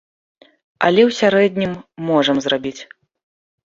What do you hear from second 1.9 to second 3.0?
можам зрабіць.